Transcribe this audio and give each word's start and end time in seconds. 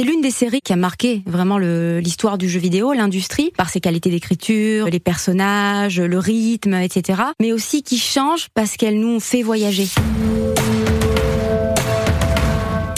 C'est 0.00 0.06
l'une 0.06 0.22
des 0.22 0.30
séries 0.30 0.62
qui 0.62 0.72
a 0.72 0.76
marqué 0.76 1.22
vraiment 1.26 1.58
l'histoire 1.58 2.38
du 2.38 2.48
jeu 2.48 2.58
vidéo, 2.58 2.94
l'industrie, 2.94 3.52
par 3.54 3.68
ses 3.68 3.80
qualités 3.80 4.08
d'écriture, 4.08 4.86
les 4.86 4.98
personnages, 4.98 6.00
le 6.00 6.18
rythme, 6.18 6.72
etc. 6.72 7.20
Mais 7.38 7.52
aussi 7.52 7.82
qui 7.82 7.98
change 7.98 8.48
parce 8.54 8.78
qu'elle 8.78 8.98
nous 8.98 9.20
fait 9.20 9.42
voyager. 9.42 9.88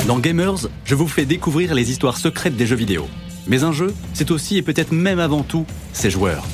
Dans 0.07 0.21
Gamers, 0.21 0.69
je 0.85 0.95
vous 0.95 1.09
fais 1.09 1.25
découvrir 1.25 1.75
les 1.75 1.91
histoires 1.91 2.19
secrètes 2.19 2.55
des 2.55 2.67
jeux 2.67 2.77
vidéo. 2.77 3.09
Mais 3.49 3.65
un 3.65 3.73
jeu, 3.73 3.93
c'est 4.15 4.31
aussi 4.31 4.57
et 4.59 4.63
peut-être 4.63 4.93
même 4.93 5.19
avant 5.19 5.43
tout 5.43 5.67
ses 5.93 6.09
joueurs. 6.09 6.45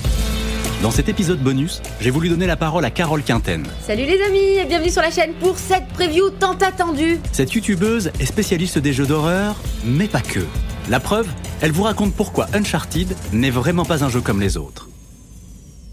Dans 0.83 0.93
cet 0.93 1.09
épisode 1.09 1.41
bonus, 1.41 1.83
j'ai 2.01 2.11
voulu 2.11 2.29
donner 2.29 2.47
la 2.47 2.57
parole 2.57 2.85
à 2.85 2.91
Carole 2.93 3.25
Quinten. 3.25 3.67
Salut 3.83 4.05
les 4.05 4.23
amis 4.23 4.61
et 4.61 4.65
bienvenue 4.65 4.91
sur 4.91 5.03
la 5.03 5.11
chaîne 5.11 5.33
pour 5.41 5.59
cette 5.59 5.89
preview 5.89 6.31
tant 6.31 6.55
attendue. 6.55 7.19
Cette 7.33 7.53
youtubeuse 7.53 8.13
est 8.21 8.27
spécialiste 8.27 8.79
des 8.79 8.93
jeux 8.93 9.07
d'horreur, 9.07 9.57
mais 9.85 10.07
pas 10.07 10.21
que. 10.21 10.39
La 10.89 11.01
preuve, 11.01 11.27
elle 11.63 11.73
vous 11.73 11.83
raconte 11.83 12.15
pourquoi 12.15 12.47
Uncharted 12.53 13.09
n'est 13.33 13.51
vraiment 13.51 13.85
pas 13.85 14.05
un 14.05 14.09
jeu 14.09 14.21
comme 14.21 14.41
les 14.41 14.57
autres. 14.57 14.89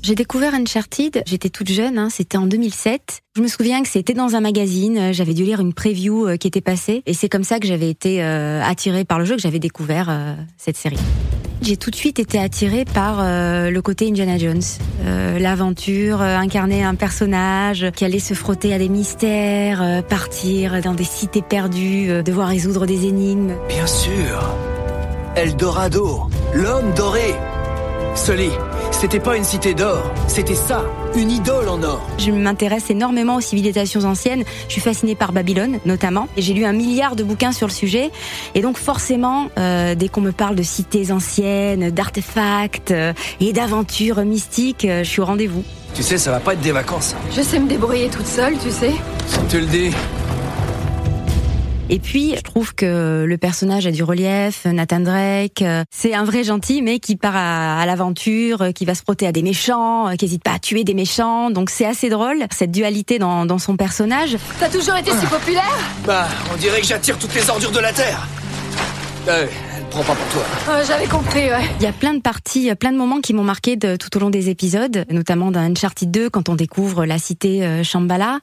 J'ai 0.05 0.13
découvert 0.13 0.53
Uncharted, 0.53 1.23
j'étais 1.25 1.49
toute 1.49 1.67
jeune, 1.67 1.97
hein, 1.97 2.09
c'était 2.11 2.37
en 2.37 2.45
2007. 2.45 3.21
Je 3.35 3.41
me 3.41 3.47
souviens 3.47 3.81
que 3.81 3.89
c'était 3.89 4.13
dans 4.13 4.35
un 4.35 4.39
magazine, 4.39 5.11
j'avais 5.13 5.33
dû 5.33 5.41
lire 5.41 5.59
une 5.59 5.73
preview 5.73 6.27
euh, 6.27 6.37
qui 6.37 6.45
était 6.45 6.61
passée, 6.61 7.01
et 7.07 7.15
c'est 7.15 7.27
comme 7.27 7.43
ça 7.43 7.59
que 7.59 7.65
j'avais 7.65 7.89
été 7.89 8.23
euh, 8.23 8.61
attirée 8.61 9.03
par 9.03 9.17
le 9.17 9.25
jeu, 9.25 9.35
que 9.35 9.41
j'avais 9.41 9.57
découvert 9.57 10.09
euh, 10.11 10.35
cette 10.57 10.77
série. 10.77 10.99
J'ai 11.63 11.75
tout 11.75 11.89
de 11.89 11.95
suite 11.95 12.19
été 12.19 12.37
attirée 12.37 12.85
par 12.85 13.23
le 13.23 13.79
côté 13.79 14.07
Indiana 14.07 14.37
Jones, 14.37 14.61
l'aventure, 15.39 16.21
incarner 16.21 16.83
un 16.83 16.93
personnage 16.93 17.87
qui 17.95 18.05
allait 18.05 18.19
se 18.19 18.35
frotter 18.35 18.73
à 18.73 18.77
des 18.77 18.89
mystères, 18.89 20.03
partir 20.07 20.81
dans 20.81 20.93
des 20.93 21.05
cités 21.05 21.41
perdues, 21.41 22.21
devoir 22.23 22.49
résoudre 22.49 22.85
des 22.85 23.05
énigmes. 23.07 23.55
Bien 23.69 23.87
sûr, 23.87 24.53
Eldorado, 25.35 26.29
l'homme 26.53 26.93
doré. 26.93 27.33
Sully, 28.15 28.49
c'était 28.91 29.19
pas 29.19 29.35
une 29.35 29.43
cité 29.43 29.73
d'or, 29.73 30.11
c'était 30.27 30.55
ça, 30.55 30.85
une 31.15 31.29
idole 31.29 31.67
en 31.67 31.83
or. 31.83 32.01
Je 32.17 32.31
m'intéresse 32.31 32.89
énormément 32.89 33.35
aux 33.35 33.41
civilisations 33.41 34.05
anciennes. 34.05 34.43
Je 34.67 34.71
suis 34.71 34.81
fascinée 34.81 35.15
par 35.15 35.33
Babylone, 35.33 35.79
notamment. 35.85 36.29
Et 36.37 36.41
j'ai 36.41 36.53
lu 36.53 36.63
un 36.63 36.71
milliard 36.71 37.17
de 37.17 37.23
bouquins 37.23 37.51
sur 37.51 37.67
le 37.67 37.73
sujet. 37.73 38.11
Et 38.55 38.61
donc, 38.61 38.77
forcément, 38.77 39.49
euh, 39.57 39.95
dès 39.95 40.07
qu'on 40.07 40.21
me 40.21 40.31
parle 40.31 40.55
de 40.55 40.63
cités 40.63 41.11
anciennes, 41.11 41.91
d'artefacts 41.91 42.91
euh, 42.91 43.13
et 43.41 43.51
d'aventures 43.51 44.23
mystiques, 44.23 44.85
euh, 44.85 45.03
je 45.03 45.09
suis 45.09 45.21
au 45.21 45.25
rendez-vous. 45.25 45.63
Tu 45.93 46.01
sais, 46.01 46.17
ça 46.17 46.31
va 46.31 46.39
pas 46.39 46.53
être 46.53 46.61
des 46.61 46.71
vacances. 46.71 47.15
Je 47.35 47.41
sais 47.41 47.59
me 47.59 47.67
débrouiller 47.67 48.07
toute 48.09 48.27
seule, 48.27 48.57
tu 48.57 48.71
sais. 48.71 48.93
Ça 49.27 49.41
te 49.49 49.57
le 49.57 49.65
dis. 49.65 49.91
Et 51.87 51.99
puis, 51.99 52.33
je 52.35 52.41
trouve 52.41 52.73
que 52.73 53.25
le 53.27 53.37
personnage 53.37 53.85
a 53.85 53.91
du 53.91 54.03
relief, 54.03 54.65
Nathan 54.65 55.01
Drake, 55.01 55.61
euh, 55.61 55.83
c'est 55.91 56.15
un 56.15 56.23
vrai 56.23 56.43
gentil, 56.43 56.81
mais 56.81 56.97
qui 56.97 57.15
part 57.15 57.35
à, 57.35 57.85
l'aventure, 57.85 58.63
euh, 58.63 58.71
qui 58.71 58.85
va 58.85 58.95
se 58.95 59.03
frotter 59.03 59.27
à 59.27 59.31
des 59.31 59.43
méchants, 59.43 60.09
euh, 60.09 60.15
qui 60.15 60.25
hésite 60.25 60.43
pas 60.43 60.53
à 60.53 60.59
tuer 60.59 60.83
des 60.83 60.95
méchants. 60.95 61.51
Donc 61.51 61.69
c'est 61.69 61.85
assez 61.85 62.09
drôle, 62.09 62.45
cette 62.51 62.71
dualité 62.71 63.19
dans, 63.19 63.45
dans 63.45 63.59
son 63.59 63.77
personnage. 63.77 64.37
T'as 64.59 64.69
toujours 64.69 64.95
été 64.95 65.11
si 65.11 65.27
populaire? 65.27 65.77
Bah, 66.07 66.27
on 66.51 66.57
dirait 66.57 66.81
que 66.81 66.87
j'attire 66.87 67.19
toutes 67.19 67.35
les 67.35 67.47
ordures 67.49 67.71
de 67.71 67.79
la 67.79 67.93
Terre. 67.93 68.27
Euh, 69.27 69.45
prends 69.89 70.03
pas 70.03 70.15
pour 70.15 70.27
toi. 70.29 70.43
Oh, 70.67 70.83
J'avais 70.87 71.07
compris, 71.07 71.49
ouais. 71.49 71.63
Il 71.79 71.83
y 71.83 71.87
a 71.87 71.91
plein 71.91 72.13
de 72.13 72.21
parties, 72.21 72.73
plein 72.75 72.91
de 72.91 72.97
moments 72.97 73.21
qui 73.21 73.33
m'ont 73.33 73.43
marqué 73.43 73.75
de, 73.75 73.95
tout 73.95 74.15
au 74.17 74.19
long 74.19 74.29
des 74.29 74.49
épisodes, 74.49 75.05
notamment 75.09 75.51
dans 75.51 75.59
Uncharted 75.59 76.11
2 76.11 76.29
quand 76.29 76.49
on 76.49 76.55
découvre 76.55 77.05
la 77.05 77.17
cité 77.17 77.65
euh, 77.65 77.83
Shambhala. 77.83 78.39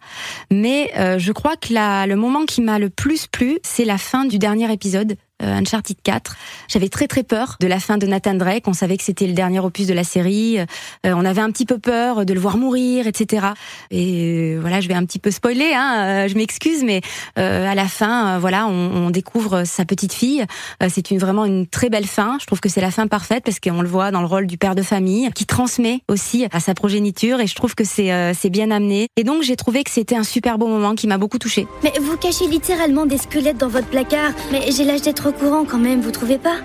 Mais 0.51 0.91
euh, 0.97 1.19
je 1.19 1.33
crois 1.33 1.57
que 1.57 1.73
la, 1.73 2.07
le 2.07 2.17
moment 2.17 2.45
qui 2.45 2.61
m'a 2.61 2.79
le 2.79 2.91
plus 2.91 3.27
plu, 3.27 3.59
c'est 3.63 3.85
la 3.85 3.99
fin 3.99 4.25
du 4.25 4.39
dernier 4.39 4.73
épisode 4.73 5.17
Uncharted 5.43 5.97
4. 6.03 6.37
J'avais 6.69 6.89
très 6.89 7.09
très 7.09 7.23
peur 7.23 7.57
de 7.61 7.67
la 7.67 7.81
fin 7.81 7.99
de 7.99 8.07
Nathan 8.07 8.35
Drake. 8.35 8.65
On 8.67 8.73
savait 8.73 8.97
que 8.97 9.05
c'était 9.05 9.27
le 9.27 9.33
dernier 9.33 9.61
opus 9.61 9.87
de 9.87 9.95
la 9.95 10.05
série. 10.05 10.59
Euh, 10.59 10.65
on 11.05 11.25
avait 11.25 11.41
un 11.41 11.51
petit 11.51 11.67
peu 11.67 11.79
peur 11.79 12.25
de 12.25 12.33
le 12.33 12.41
voir 12.41 12.57
mourir, 12.57 13.07
etc. 13.07 13.47
Et 13.91 14.55
euh, 14.55 14.59
voilà, 14.61 14.81
je 14.81 14.89
vais 14.89 14.95
un 14.95 15.05
petit 15.05 15.19
peu 15.19 15.31
spoiler. 15.31 15.73
Hein, 15.75 16.27
je 16.29 16.35
m'excuse, 16.35 16.85
mais 16.85 17.01
à 17.37 17.75
la 17.75 17.87
fin, 17.87 18.39
voilà, 18.39 18.67
on, 18.67 19.11
découvre 19.11 19.65
sa 19.65 19.85
petite 19.85 20.15
fille. 20.15 20.45
c'est 20.89 21.11
une 21.11 21.19
vraiment 21.19 21.45
une 21.45 21.67
très 21.67 21.91
belle 21.91 22.07
fin. 22.07 22.39
Je 22.41 22.47
trouve 22.47 22.61
que 22.61 22.69
c'est 22.69 22.81
la 22.81 22.91
fin 22.91 23.07
parfaite 23.07 23.45
parce 23.45 23.61
qu'on 23.61 23.83
le 23.83 23.89
voit 23.89 24.11
dans 24.11 24.21
le 24.21 24.27
rôle 24.27 24.47
du 24.47 24.57
père 24.57 24.75
de 24.75 24.83
famille 24.83 25.31
qui 25.35 25.45
transmet 25.45 26.01
aussi 26.09 26.47
à 26.53 26.61
sa 26.61 26.73
progéniture. 26.75 27.41
Et 27.41 27.47
je 27.47 27.55
trouve 27.55 27.75
que 27.75 27.85
c'est 27.85 28.33
c'est 28.35 28.51
bien 28.51 28.71
amené. 28.71 29.09
Et 29.17 29.25
donc 29.25 29.43
j'ai 29.43 29.57
trouvé 29.57 29.85
que 29.85 29.91
c'était 29.91 30.17
un 30.17 30.25
super 30.25 30.57
beau 30.57 30.67
moment 30.67 30.95
qui 30.95 31.07
m'a 31.07 31.19
beaucoup 31.19 31.39
touchée. 31.39 31.67
Mais 31.83 31.93
vous 32.01 32.17
cachez 32.17 32.47
littéralement 32.47 33.05
des 33.05 33.19
squelettes 33.19 33.59
dans 33.59 33.69
votre 33.69 33.89
placard. 33.89 34.33
Mais 34.51 34.71
j'ai 34.71 34.85
l'âge 34.85 35.03
d'être 35.03 35.32
courant 35.33 35.65
quand 35.65 35.79
même, 35.79 36.01
vous 36.01 36.11
trouvez 36.11 36.39
pas? 36.39 36.57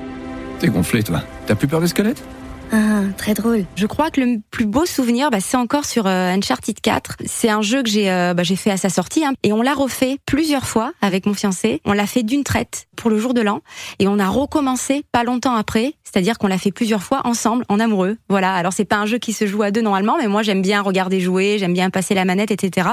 T'es 0.60 0.68
gonflé, 0.68 1.04
toi. 1.04 1.22
T'as 1.46 1.56
plus 1.56 1.68
peur 1.68 1.82
des 1.82 1.88
squelettes? 1.88 2.24
Ah, 2.72 3.04
très 3.18 3.34
drôle. 3.34 3.66
Je 3.76 3.86
crois 3.86 4.12
que 4.12 4.20
le 4.20 4.40
plus 4.52 4.66
beau 4.66 4.86
souvenir, 4.86 5.30
bah, 5.32 5.40
c'est 5.40 5.58
encore 5.58 5.86
sur 5.86 6.06
euh, 6.06 6.34
Uncharted 6.34 6.80
4. 6.82 7.18
C'est 7.26 7.50
un 7.50 7.62
jeu 7.62 7.82
que 7.82 7.90
j'ai 7.90 8.12
euh, 8.12 8.34
bah, 8.34 8.44
fait 8.44 8.72
à 8.72 8.78
sa 8.78 8.90
sortie 8.90 9.24
hein, 9.24 9.34
et 9.44 9.54
on 9.54 9.62
l'a 9.62 9.74
refait 9.74 10.18
plusieurs 10.26 10.66
fois 10.66 10.92
avec 11.02 11.26
mon 11.26 11.34
fiancé. 11.34 11.82
On 11.86 11.94
l'a 11.94 12.08
fait 12.08 12.24
d'une 12.24 12.44
traite 12.44 12.88
pour 12.96 13.10
le 13.10 13.18
jour 13.20 13.34
de 13.34 13.42
l'an 13.42 13.62
et 14.00 14.08
on 14.08 14.20
a 14.20 14.28
recommencé 14.28 15.04
pas 15.12 15.24
longtemps 15.24 15.56
après. 15.56 15.94
C'est-à-dire 16.04 16.38
qu'on 16.38 16.48
l'a 16.48 16.58
fait 16.58 16.72
plusieurs 16.72 17.04
fois 17.04 17.22
ensemble, 17.26 17.64
en 17.70 17.80
amoureux. 17.80 18.18
Voilà. 18.30 18.54
Alors 18.54 18.74
c'est 18.74 18.86
pas 18.86 18.98
un 18.98 19.06
jeu 19.06 19.18
qui 19.18 19.34
se 19.34 19.46
joue 19.46 19.62
à 19.62 19.72
deux 19.72 19.82
normalement, 19.82 20.18
mais 20.18 20.28
moi 20.28 20.42
j'aime 20.42 20.62
bien 20.62 20.82
regarder 20.82 21.20
jouer, 21.20 21.58
j'aime 21.60 21.74
bien 21.74 21.90
passer 21.90 22.16
la 22.16 22.26
manette, 22.26 22.52
etc. 22.52 22.90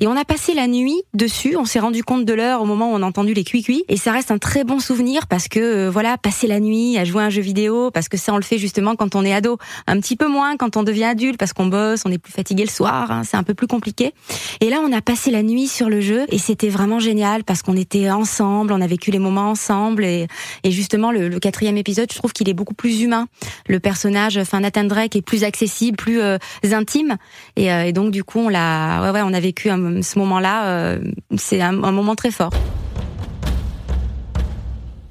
Et 0.00 0.06
on 0.06 0.16
a 0.16 0.24
passé 0.24 0.54
la 0.54 0.66
nuit 0.66 1.02
dessus. 1.14 1.56
On 1.56 1.64
s'est 1.64 1.80
rendu 1.80 2.02
compte 2.02 2.24
de 2.24 2.32
l'heure 2.32 2.62
au 2.62 2.66
moment 2.66 2.92
où 2.92 2.94
on 2.94 3.02
a 3.02 3.06
entendu 3.06 3.34
les 3.34 3.44
cuits 3.44 3.84
et 3.88 3.96
ça 3.96 4.12
reste 4.12 4.30
un 4.30 4.38
très 4.38 4.64
bon 4.64 4.80
souvenir 4.80 5.26
parce 5.26 5.48
que 5.48 5.60
euh, 5.60 5.90
voilà, 5.90 6.16
passer 6.18 6.46
la 6.46 6.60
nuit 6.60 6.98
à 6.98 7.04
jouer 7.04 7.22
à 7.22 7.26
un 7.26 7.30
jeu 7.30 7.42
vidéo, 7.42 7.90
parce 7.90 8.08
que 8.08 8.16
ça 8.16 8.32
on 8.32 8.36
le 8.36 8.42
fait 8.42 8.58
justement 8.58 8.96
quand 8.96 9.14
on 9.14 9.17
est 9.24 9.32
ado, 9.32 9.58
un 9.86 10.00
petit 10.00 10.16
peu 10.16 10.28
moins 10.28 10.56
quand 10.56 10.76
on 10.76 10.82
devient 10.82 11.04
adulte 11.04 11.38
parce 11.38 11.52
qu'on 11.52 11.66
bosse, 11.66 12.02
on 12.04 12.10
est 12.10 12.18
plus 12.18 12.32
fatigué 12.32 12.64
le 12.64 12.70
soir, 12.70 13.10
hein, 13.10 13.22
c'est 13.24 13.36
un 13.36 13.42
peu 13.42 13.54
plus 13.54 13.66
compliqué. 13.66 14.12
Et 14.60 14.70
là 14.70 14.78
on 14.82 14.92
a 14.92 15.00
passé 15.00 15.30
la 15.30 15.42
nuit 15.42 15.68
sur 15.68 15.88
le 15.88 16.00
jeu 16.00 16.26
et 16.28 16.38
c'était 16.38 16.68
vraiment 16.68 16.98
génial 16.98 17.44
parce 17.44 17.62
qu'on 17.62 17.76
était 17.76 18.10
ensemble, 18.10 18.72
on 18.72 18.80
a 18.80 18.86
vécu 18.86 19.10
les 19.10 19.18
moments 19.18 19.50
ensemble 19.50 20.04
et, 20.04 20.26
justement 20.64 21.10
le, 21.12 21.38
quatrième 21.38 21.76
épisode, 21.76 22.10
je 22.12 22.18
trouve 22.18 22.32
qu'il 22.32 22.48
est 22.48 22.54
beaucoup 22.54 22.74
plus 22.74 23.00
humain. 23.00 23.26
Le 23.68 23.80
personnage, 23.80 24.36
enfin 24.36 24.60
Nathan 24.60 24.84
Drake 24.84 25.16
est 25.16 25.22
plus 25.22 25.44
accessible, 25.44 25.96
plus 25.96 26.20
euh, 26.20 26.38
intime 26.70 27.16
et, 27.56 27.72
euh, 27.72 27.84
et, 27.84 27.92
donc 27.92 28.10
du 28.10 28.24
coup 28.24 28.40
on 28.40 28.48
l'a, 28.48 29.12
ouais 29.12 29.22
on 29.22 29.32
a 29.32 29.40
vécu 29.40 29.68
ce 29.68 30.18
moment-là. 30.18 30.66
Euh, 30.66 30.98
c'est 31.36 31.60
un 31.60 31.72
moment 31.72 32.14
très 32.14 32.30
fort. 32.30 32.52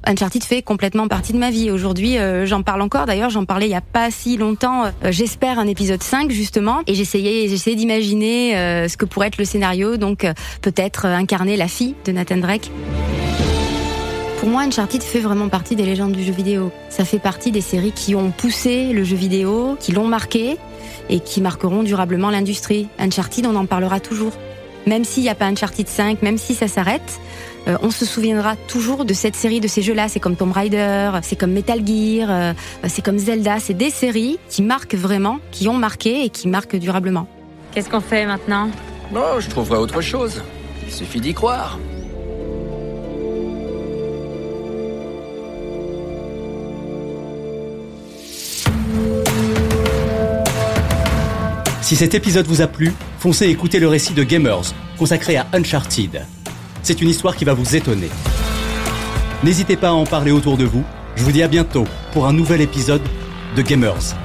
Uncharted 0.07 0.41
fait 0.41 0.61
complètement 0.61 1.09
partie 1.09 1.33
de 1.33 1.37
ma 1.37 1.51
vie. 1.51 1.69
Aujourd'hui, 1.69 2.17
euh, 2.17 2.45
j'en 2.45 2.63
parle 2.63 2.81
encore. 2.81 3.05
D'ailleurs, 3.05 3.29
j'en 3.29 3.43
parlais 3.43 3.67
il 3.67 3.71
y 3.71 3.75
a 3.75 3.81
pas 3.81 4.09
si 4.09 4.37
longtemps. 4.37 4.85
Euh, 4.85 5.11
j'espère 5.11 5.59
un 5.59 5.67
épisode 5.67 6.01
5 6.01 6.31
justement, 6.31 6.79
et 6.87 6.95
j'essayais, 6.95 7.49
j'essayais 7.49 7.75
d'imaginer 7.75 8.57
euh, 8.57 8.87
ce 8.87 8.95
que 8.95 9.03
pourrait 9.03 9.27
être 9.27 9.37
le 9.37 9.43
scénario. 9.43 9.97
Donc 9.97 10.25
peut-être 10.61 11.05
incarner 11.05 11.57
la 11.57 11.67
fille 11.67 11.93
de 12.05 12.13
Nathan 12.13 12.37
Drake. 12.37 12.71
Pour 14.39 14.47
moi, 14.47 14.61
Uncharted 14.61 15.03
fait 15.03 15.19
vraiment 15.19 15.49
partie 15.49 15.75
des 15.75 15.85
légendes 15.85 16.13
du 16.13 16.23
jeu 16.23 16.31
vidéo. 16.31 16.71
Ça 16.89 17.03
fait 17.03 17.19
partie 17.19 17.51
des 17.51 17.61
séries 17.61 17.91
qui 17.91 18.15
ont 18.15 18.31
poussé 18.31 18.93
le 18.93 19.03
jeu 19.03 19.17
vidéo, 19.17 19.75
qui 19.77 19.91
l'ont 19.91 20.07
marqué 20.07 20.57
et 21.09 21.19
qui 21.19 21.41
marqueront 21.41 21.83
durablement 21.83 22.29
l'industrie. 22.29 22.87
Uncharted, 22.97 23.45
on 23.45 23.55
en 23.57 23.65
parlera 23.65 23.99
toujours. 23.99 24.31
Même 24.87 25.03
s'il 25.03 25.23
n'y 25.23 25.29
a 25.29 25.35
pas 25.35 25.45
Uncharted 25.45 25.87
5, 25.87 26.21
même 26.21 26.37
si 26.37 26.55
ça 26.55 26.69
s'arrête, 26.69 27.19
euh, 27.67 27.77
on 27.81 27.91
se 27.91 28.05
souviendra 28.05 28.55
toujours 28.55 29.03
de 29.03 29.13
cette 29.13 29.35
série, 29.35 29.59
de 29.59 29.67
ces 29.67 29.81
jeux-là. 29.81 30.07
C'est 30.07 30.21
comme 30.21 30.37
Tomb 30.37 30.53
Raider, 30.53 31.11
c'est 31.23 31.35
comme 31.35 31.51
Metal 31.51 31.85
Gear, 31.85 32.29
euh, 32.31 32.53
c'est 32.87 33.03
comme 33.03 33.17
Zelda. 33.17 33.59
C'est 33.59 33.73
des 33.73 33.89
séries 33.89 34.39
qui 34.49 34.61
marquent 34.61 34.95
vraiment, 34.95 35.39
qui 35.51 35.67
ont 35.67 35.73
marqué 35.73 36.23
et 36.23 36.29
qui 36.29 36.47
marquent 36.47 36.77
durablement. 36.77 37.27
Qu'est-ce 37.73 37.89
qu'on 37.89 37.99
fait 37.99 38.25
maintenant? 38.25 38.69
Non, 39.11 39.41
je 39.41 39.49
trouverai 39.49 39.77
autre 39.77 39.99
chose. 39.99 40.41
Il 40.85 40.93
suffit 40.93 41.19
d'y 41.19 41.33
croire. 41.33 41.77
Si 51.81 51.97
cet 51.97 52.15
épisode 52.15 52.47
vous 52.47 52.61
a 52.61 52.67
plu, 52.67 52.93
foncez 53.19 53.47
écouter 53.47 53.79
le 53.79 53.87
récit 53.87 54.13
de 54.13 54.23
Gamers, 54.23 54.73
consacré 54.97 55.37
à 55.37 55.47
Uncharted. 55.53 56.25
C'est 56.83 57.01
une 57.01 57.09
histoire 57.09 57.35
qui 57.35 57.45
va 57.45 57.53
vous 57.53 57.75
étonner. 57.75 58.09
N'hésitez 59.43 59.75
pas 59.75 59.89
à 59.89 59.93
en 59.93 60.05
parler 60.05 60.31
autour 60.31 60.57
de 60.57 60.65
vous. 60.65 60.83
Je 61.15 61.23
vous 61.23 61.31
dis 61.31 61.43
à 61.43 61.47
bientôt 61.47 61.85
pour 62.13 62.27
un 62.27 62.33
nouvel 62.33 62.61
épisode 62.61 63.01
de 63.55 63.61
Gamers. 63.61 64.15